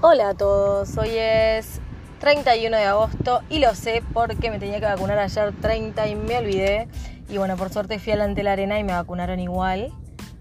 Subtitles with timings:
[0.00, 1.80] Hola a todos, hoy es
[2.20, 6.38] 31 de agosto y lo sé porque me tenía que vacunar ayer 30 y me
[6.38, 6.86] olvidé.
[7.28, 9.92] Y bueno, por suerte fui adelante la arena y me vacunaron igual,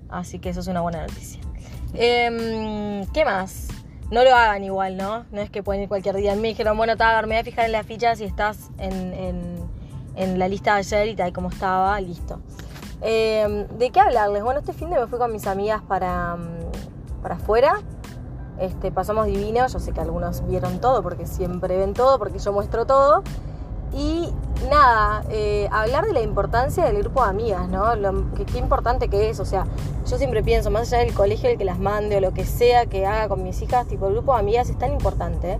[0.09, 1.41] así que eso es una buena noticia.
[1.95, 3.69] Em, ¿Qué más?
[4.11, 5.25] No lo hagan igual, ¿no?
[5.31, 6.35] No es que pueden ir cualquier día.
[6.35, 10.73] Me dijeron, bueno, me voy a fijar en las fichas si estás en, la lista
[10.75, 12.41] de ayer y tal como estaba, listo.
[13.01, 14.43] Em, ¿De qué hablarles?
[14.43, 17.81] Bueno, este fin de me fui con mis amigas para, mm, para afuera
[18.59, 22.51] este, pasamos divino, yo sé que algunos vieron todo porque siempre ven todo, porque yo
[22.53, 23.23] muestro todo.
[23.93, 24.29] Y
[24.69, 27.95] nada, eh, hablar de la importancia del grupo de amigas, ¿no?
[27.95, 29.65] Lo, que, qué importante que es, o sea,
[30.05, 32.85] yo siempre pienso, más allá del colegio, el que las mande o lo que sea
[32.85, 35.57] que haga con mis hijas, tipo el grupo de amigas es tan importante,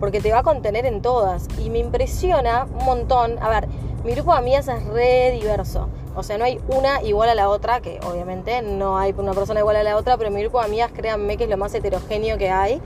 [0.00, 1.48] porque te va a contener en todas.
[1.58, 3.68] Y me impresiona un montón, a ver,
[4.06, 5.88] mi grupo de amigas es re diverso.
[6.14, 9.58] O sea, no hay una igual a la otra, que obviamente no hay una persona
[9.58, 12.38] igual a la otra, pero mi grupo de amigas, créanme que es lo más heterogéneo
[12.38, 12.80] que hay.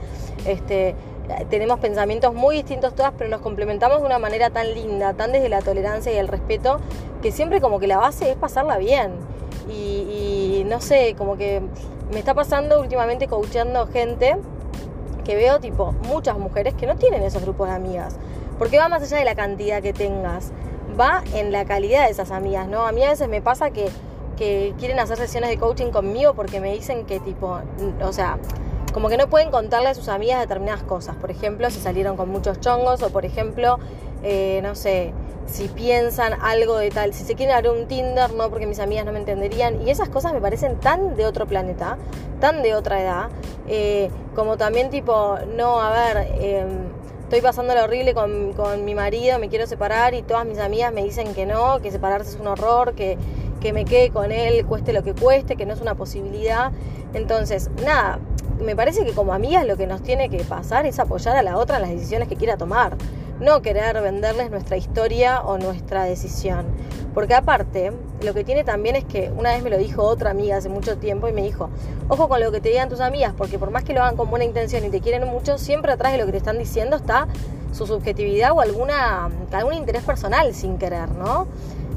[0.47, 0.95] Este,
[1.51, 5.47] tenemos pensamientos muy distintos todas, pero nos complementamos de una manera tan linda, tan desde
[5.47, 6.79] la tolerancia y el respeto,
[7.21, 9.11] que siempre como que la base es pasarla bien.
[9.69, 11.61] Y, no sé, como que
[12.11, 14.37] me está pasando últimamente coachando gente
[15.23, 18.15] que veo tipo muchas mujeres que no tienen esos grupos de amigas.
[18.57, 20.51] Porque va más allá de la cantidad que tengas
[20.99, 22.85] va en la calidad de esas amigas, ¿no?
[22.85, 23.89] A mí a veces me pasa que,
[24.37, 27.59] que quieren hacer sesiones de coaching conmigo porque me dicen que tipo,
[28.01, 28.37] o sea,
[28.93, 31.15] como que no pueden contarle a sus amigas determinadas cosas.
[31.15, 33.79] Por ejemplo, si salieron con muchos chongos o por ejemplo,
[34.23, 35.13] eh, no sé,
[35.47, 39.05] si piensan algo de tal, si se quieren abrir un Tinder, no, porque mis amigas
[39.05, 39.81] no me entenderían.
[39.85, 41.97] Y esas cosas me parecen tan de otro planeta,
[42.39, 43.29] tan de otra edad,
[43.67, 46.65] eh, como también tipo, no, a ver, eh,
[47.31, 50.91] estoy pasando lo horrible con, con, mi marido, me quiero separar y todas mis amigas
[50.91, 53.17] me dicen que no, que separarse es un horror, que,
[53.61, 56.73] que me quede con él, cueste lo que cueste, que no es una posibilidad.
[57.13, 58.19] Entonces, nada,
[58.59, 61.55] me parece que como amigas lo que nos tiene que pasar es apoyar a la
[61.55, 62.97] otra en las decisiones que quiera tomar,
[63.39, 66.65] no querer venderles nuestra historia o nuestra decisión.
[67.13, 67.91] Porque aparte,
[68.23, 70.97] lo que tiene también es que una vez me lo dijo otra amiga hace mucho
[70.97, 71.69] tiempo y me dijo,
[72.07, 74.29] ojo con lo que te digan tus amigas, porque por más que lo hagan con
[74.29, 77.27] buena intención y te quieren mucho, siempre atrás de lo que te están diciendo está
[77.73, 81.47] su subjetividad o alguna, algún interés personal sin querer, ¿no?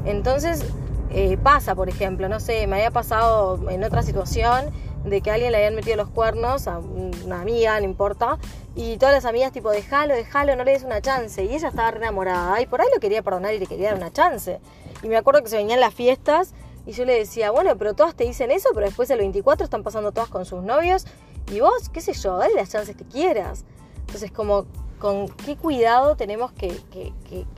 [0.05, 0.65] Entonces
[1.11, 4.65] eh, pasa, por ejemplo, no sé, me había pasado en otra situación
[5.05, 8.37] de que alguien le habían metido los cuernos a una amiga, no importa,
[8.75, 11.91] y todas las amigas tipo, déjalo, déjalo, no le des una chance, y ella estaba
[11.91, 14.59] re enamorada, y por ahí lo quería perdonar y le quería dar una chance.
[15.03, 16.53] Y me acuerdo que se venían las fiestas
[16.85, 19.83] y yo le decía, bueno, pero todas te dicen eso, pero después el 24 están
[19.83, 21.05] pasando todas con sus novios
[21.51, 23.65] y vos, qué sé yo, dale las chances que quieras.
[24.01, 24.65] Entonces, como
[24.99, 26.71] con qué cuidado tenemos que,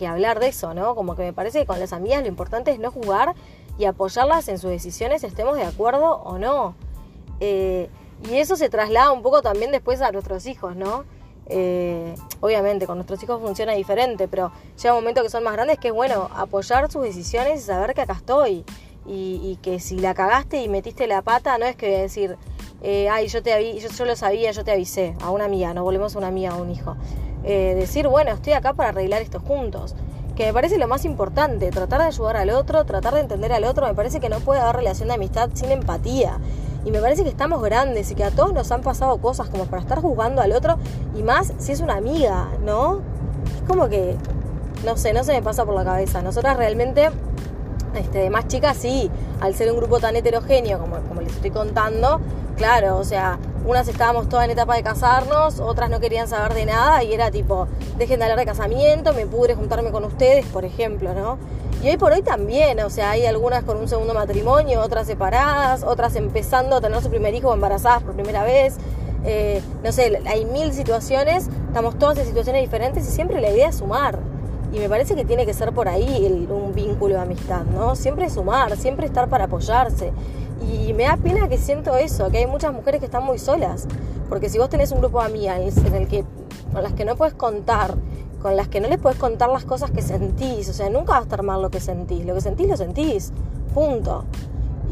[0.05, 0.95] hablar de eso, ¿no?
[0.95, 3.35] Como que me parece que con las amigas lo importante es no jugar
[3.77, 6.75] y apoyarlas en sus decisiones, estemos de acuerdo o no.
[7.39, 7.89] Eh,
[8.29, 11.05] y eso se traslada un poco también después a nuestros hijos, ¿no?
[11.49, 15.79] Eh, obviamente con nuestros hijos funciona diferente, pero llega un momento que son más grandes
[15.79, 18.65] que es bueno apoyar sus decisiones y saber que acá estoy.
[19.09, 22.35] Y, que si la cagaste y metiste la pata, no es que decir,
[22.83, 25.85] eh, ay, yo, te yo, yo, lo sabía, yo te avisé, a una amiga, nos
[25.85, 26.97] volvemos a una amiga, a un hijo.
[27.45, 29.95] Eh, decir, bueno, estoy acá para arreglar esto juntos.
[30.35, 33.63] Que me parece lo más importante, tratar de ayudar al otro, tratar de entender al
[33.63, 33.87] otro.
[33.87, 36.37] Me parece que no puede haber relación de amistad sin empatía.
[36.87, 39.65] Y me parece que estamos grandes y que a todos nos han pasado cosas como
[39.65, 40.77] para estar juzgando al otro
[41.17, 43.01] y más si es una amiga, ¿no?
[43.57, 44.15] Es como que,
[44.85, 46.21] no sé, no se me pasa por la cabeza.
[46.21, 47.09] Nosotras realmente,
[47.93, 49.11] este, de más chicas, sí,
[49.41, 52.21] al ser un grupo tan heterogéneo como, como les estoy contando,
[52.55, 53.37] claro, o sea,
[53.67, 57.31] unas estábamos todas en etapa de casarnos, otras no querían saber de nada y era
[57.31, 57.67] tipo,
[57.97, 61.37] dejen de hablar de casamiento, me pudre juntarme con ustedes, por ejemplo, ¿no?
[61.83, 65.83] Y hoy por hoy también, o sea, hay algunas con un segundo matrimonio, otras separadas,
[65.83, 68.77] otras empezando a tener su primer hijo embarazadas por primera vez.
[69.25, 73.67] Eh, no sé, hay mil situaciones, estamos todas en situaciones diferentes y siempre la idea
[73.67, 74.17] es sumar.
[74.71, 77.95] Y me parece que tiene que ser por ahí un vínculo de amistad, ¿no?
[77.95, 80.13] Siempre sumar, siempre estar para apoyarse.
[80.61, 83.87] Y me da pena que siento eso, que hay muchas mujeres que están muy solas.
[84.29, 86.25] Porque si vos tenés un grupo de amigas en el que,
[86.73, 87.95] con las que no puedes contar
[88.41, 90.69] con las que no les puedes contar las cosas que sentís.
[90.69, 92.25] O sea, nunca va a estar mal lo que sentís.
[92.25, 93.31] Lo que sentís, lo sentís.
[93.73, 94.25] Punto.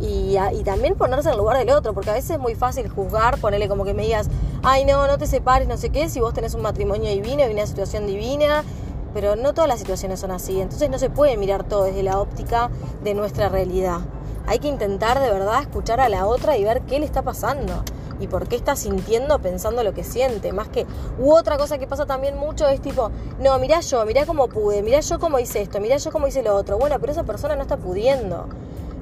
[0.02, 2.90] Y, y, también ponerse en el lugar del otro, porque a veces es muy fácil
[2.90, 4.30] juzgar, ponerle como que me digas,
[4.62, 7.54] ay no, no te separes, no sé qué, si vos tenés un matrimonio divino y
[7.54, 8.66] una situación divina,
[9.14, 12.20] pero no todas las situaciones son así, entonces no se puede mirar todo desde la
[12.20, 12.70] óptica
[13.06, 14.00] de nuestra realidad.
[14.48, 17.84] Hay que intentar de verdad escuchar a la otra y ver qué le está pasando
[18.20, 20.54] y por qué está sintiendo, pensando lo que siente.
[20.54, 20.86] Más que,
[21.20, 24.82] u otra cosa que pasa también mucho es tipo, no, mirá yo, mirá cómo pude,
[24.84, 26.78] mirá yo cómo hice esto, mirá yo cómo hice lo otro.
[26.78, 28.48] Bueno, pero esa persona no está pudiendo.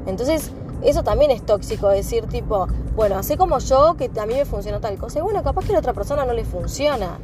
[0.05, 0.51] Entonces,
[0.83, 4.79] eso también es tóxico, decir tipo, bueno, hace como yo que a mí me funciona
[4.79, 5.19] tal cosa.
[5.19, 7.19] Y bueno, capaz que a la otra persona no le funciona.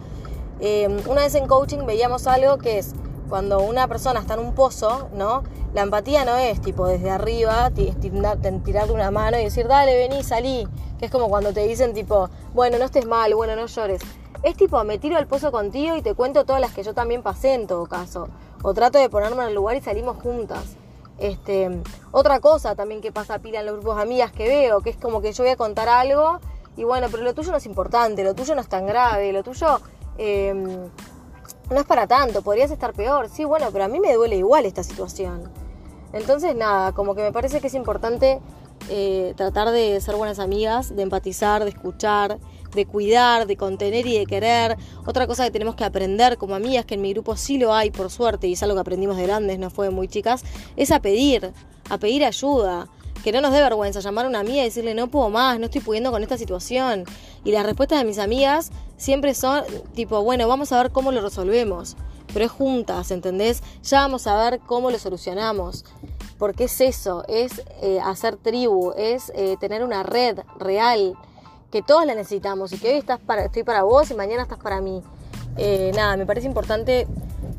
[0.62, 2.94] Em, una vez en coaching veíamos algo que es
[3.30, 5.44] cuando una persona está en un pozo, ¿no?
[5.74, 10.68] La empatía no es tipo desde arriba, tirarle una mano y decir, dale, vení, salí.
[10.98, 14.02] Que es como cuando te dicen tipo, bueno, no estés mal, bueno, no llores.
[14.44, 17.22] Es tipo, me tiro al pozo contigo y te cuento todas las que yo también
[17.22, 18.28] pasé en todo caso.
[18.64, 20.75] O trato de ponerme en el lugar y salimos juntas.
[21.20, 21.70] Este,
[22.12, 24.98] otra cosa también que pasa pila en los grupos de amigas que veo, que es
[24.98, 26.40] como que yo voy a contar algo
[26.78, 29.44] y bueno, pero lo tuyo no es importante, lo tuyo no es tan grave, lo
[29.44, 29.82] tuyo
[30.18, 30.90] em,
[31.69, 33.30] no es para tanto, podrías estar peor.
[33.30, 35.51] Sí, bueno, pero a mí me duele igual esta situación.
[36.13, 38.39] Entonces, nada, como que me parece que es importante
[38.89, 42.39] eh, tratar de ser buenas amigas, de empatizar, de escuchar,
[42.74, 44.77] de cuidar, de contener y de querer.
[45.06, 47.92] Otra cosa que tenemos que aprender como amigas, que en mi grupo sí lo hay,
[47.92, 50.44] por suerte, y es algo que aprendimos de grandes, no fue muy chicas,
[50.75, 51.51] es a pedir,
[51.89, 52.88] a pedir ayuda.
[53.24, 55.66] Que no nos dé vergüenza llamar a una amiga y decirle no puedo más, no
[55.66, 57.04] estoy pudiendo con esta situación.
[57.44, 59.63] Y las respuestas de mis amigas siempre son
[59.94, 61.98] tipo, bueno, vamos a ver cómo lo resolvemos.
[62.33, 63.63] Pero es juntas, ¿entendés?
[63.83, 65.83] Ya vamos a ver cómo lo solucionamos
[66.39, 71.13] porque es eso, es eh, hacer tribu, es eh, tener una red real,
[71.69, 74.57] que todos la necesitamos y que hoy estás para, estoy para vos y mañana estás
[74.57, 75.04] para mí.
[75.57, 77.07] Eh, nada, me parece importante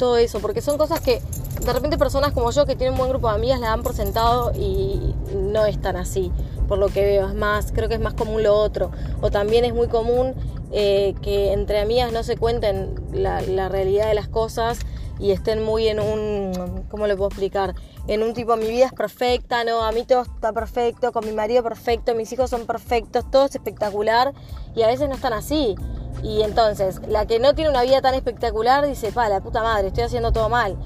[0.00, 1.20] todo eso, porque son cosas que
[1.64, 3.94] de repente personas como yo que tienen un buen grupo de amigas la dan por
[3.94, 6.32] sentado y no es tan así,
[6.66, 9.66] por lo que veo, es más, creo que es más común lo otro, o también
[9.66, 10.34] es muy común
[10.72, 14.78] que entre amigas no se cuenten la, la realidad de las cosas
[15.18, 17.74] y estén muy en un, ¿cómo le puedo explicar?
[18.06, 21.32] En un tipo, mi vida es perfecta, no, a mí todo está perfecto, con mi
[21.32, 24.32] marido perfecto, mis hijos son perfectos, todo es espectacular
[24.74, 25.76] y a veces no están así.
[26.22, 29.88] Y entonces, la que no tiene una vida tan espectacular dice, pa, la puta madre,
[29.88, 30.76] estoy haciendo todo mal.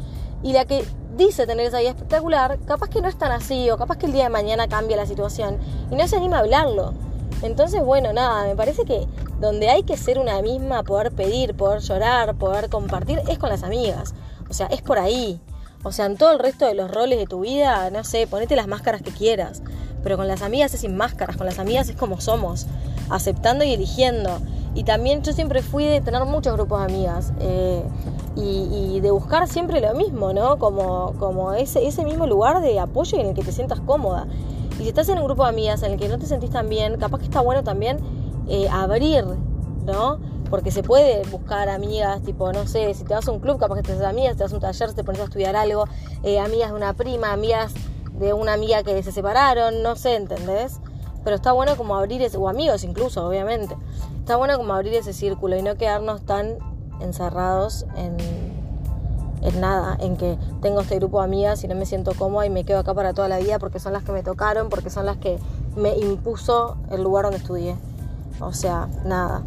[0.43, 0.85] Y la que
[1.17, 4.13] dice tener esa vida espectacular, capaz que no es tan así, o capaz que el
[4.13, 5.59] día de mañana cambia la situación
[5.91, 6.93] y no se anima a hablarlo.
[7.43, 9.07] Entonces, bueno, nada, me parece que
[9.41, 13.63] donde hay que ser una misma, poder pedir, poder llorar, poder compartir, es con las
[13.63, 14.15] amigas.
[14.49, 15.41] O sea, es por ahí.
[15.83, 18.57] O sea, en todo el resto de los roles de tu vida, no sé, ponete
[18.57, 19.63] las máscaras que quieras.
[20.03, 22.67] Pero con las amigas es sin máscaras, con las amigas es como somos,
[23.11, 24.41] aceptando y eligiendo.
[24.75, 27.83] Y también yo siempre fui de tener muchos grupos de amigas eh,
[28.35, 30.59] y, de buscar siempre lo mismo, ¿no?
[30.59, 34.27] Como, como ese, ese mismo lugar de apoyo en el que te sientas cómoda.
[34.79, 36.69] Y si estás en un grupo de amigas en el que no te sentís tan
[36.69, 37.99] bien, capaz que está bueno también
[38.49, 39.25] eh, abrir,
[39.85, 40.19] ¿no?
[40.51, 43.77] Porque se puede buscar amigas, tipo, no sé, si te vas a un club, capaz
[43.77, 45.85] que te haces amigas, te vas a un taller, te pones a estudiar algo,
[46.25, 47.75] eh, amigas de una prima, amigas
[48.19, 50.81] de una amiga que se separaron, no sé, ¿entendés?
[51.25, 53.77] Pero está bueno como abrir ese, o amigos incluso, obviamente.
[54.19, 56.59] Está bueno como abrir ese círculo y no quedarnos tan
[57.01, 58.17] encerrados en,
[59.43, 62.51] en nada, en que tengo este grupo de amigas y no me siento cómoda y
[62.51, 65.07] me quedo acá para toda la vida porque son las que me tocaron, porque son
[65.07, 65.39] las que
[65.77, 67.77] me impuso el lugar donde estudié.
[68.41, 69.43] O sea, nada.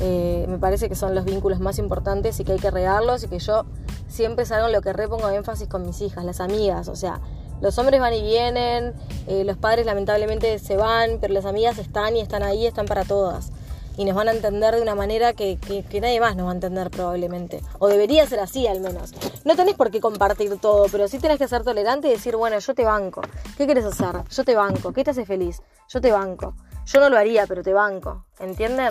[0.00, 3.28] Eh, me parece que son los vínculos más importantes y que hay que regarlos y
[3.28, 3.64] que yo
[4.06, 6.88] siempre es algo en lo que repongo énfasis con mis hijas, las amigas.
[6.88, 7.20] O sea,
[7.60, 8.94] los hombres van y vienen,
[9.26, 13.04] eh, los padres lamentablemente se van, pero las amigas están y están ahí, están para
[13.04, 13.50] todas.
[13.96, 16.54] Y nos van a entender de una manera que, que, nadie más nos va a
[16.54, 17.60] entender probablemente.
[17.80, 19.12] O debería ser así al menos.
[19.44, 22.60] No tenés por qué compartir todo, pero sí tenés que ser tolerante y decir, bueno,
[22.60, 23.22] yo te banco.
[23.56, 24.22] ¿Qué quieres hacer?
[24.30, 24.92] Yo te banco.
[24.92, 25.62] ¿Qué te hace feliz?
[25.88, 26.54] Yo te banco.
[26.86, 28.24] Yo no lo haría, pero te banco.
[28.38, 28.90] ¿Entienden?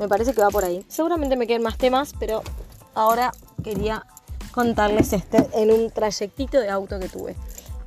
[0.00, 0.84] Me parece que va por ahí.
[0.88, 2.42] Seguramente me queden más temas, pero
[2.94, 4.04] ahora quería
[4.50, 7.36] contarles este en un trayectito de auto que tuve.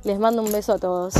[0.04, 1.14] Les mando un beso a todos.